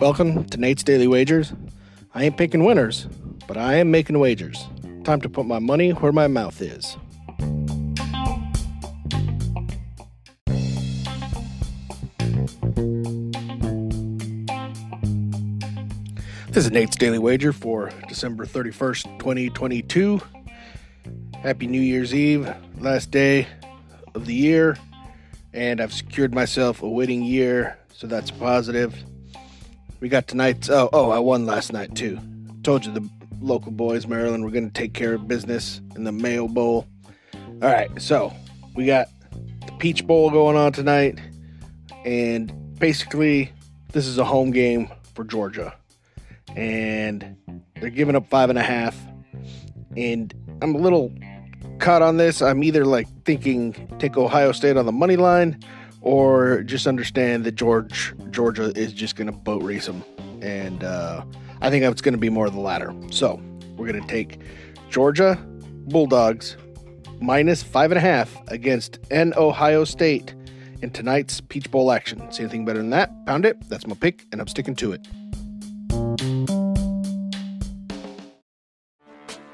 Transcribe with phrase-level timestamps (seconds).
[0.00, 1.52] Welcome to Nate's Daily Wagers.
[2.12, 3.06] I ain't picking winners,
[3.46, 4.66] but I am making wagers.
[5.04, 6.96] Time to put my money where my mouth is.
[16.48, 20.20] This is Nate's Daily Wager for December 31st, 2022.
[21.40, 23.46] Happy New Year's Eve, last day
[24.16, 24.76] of the year,
[25.52, 28.94] and I've secured myself a winning year, so that's positive.
[30.00, 30.68] We got tonight's.
[30.68, 32.18] Oh, oh, I won last night too.
[32.62, 33.08] Told you the
[33.40, 36.86] local boys, Maryland, we're going to take care of business in the Mayo Bowl.
[37.34, 38.32] All right, so
[38.74, 39.08] we got
[39.66, 41.20] the Peach Bowl going on tonight,
[42.04, 43.52] and basically,
[43.92, 45.74] this is a home game for Georgia
[46.56, 47.36] and
[47.80, 48.98] they're giving up five and a half.
[49.96, 51.12] And I'm a little
[51.82, 52.40] caught on this.
[52.40, 55.58] I'm either like thinking take Ohio State on the money line,
[56.00, 60.02] or just understand that George Georgia is just going to boat race them.
[60.40, 61.24] And uh,
[61.60, 62.94] I think it's going to be more of the latter.
[63.10, 63.42] So
[63.76, 64.40] we're going to take
[64.88, 65.36] Georgia
[65.88, 66.56] Bulldogs
[67.20, 70.34] minus five and a half against N Ohio State
[70.82, 72.30] in tonight's Peach Bowl action.
[72.32, 73.10] See anything better than that?
[73.26, 73.56] Pound it.
[73.68, 76.51] That's my pick, and I'm sticking to it.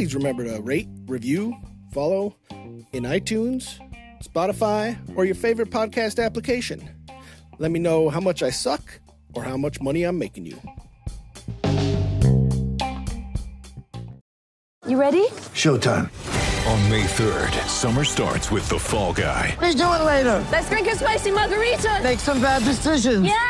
[0.00, 1.54] Please remember to rate, review,
[1.92, 3.78] follow in iTunes,
[4.24, 6.80] Spotify, or your favorite podcast application.
[7.58, 8.98] Let me know how much I suck
[9.34, 10.58] or how much money I'm making you.
[14.86, 15.26] You ready?
[15.52, 16.08] Showtime.
[16.72, 19.54] On May 3rd, summer starts with The Fall Guy.
[19.60, 20.46] Let's do it later.
[20.50, 22.00] Let's drink a spicy margarita.
[22.02, 23.26] Make some bad decisions.
[23.26, 23.49] Yes.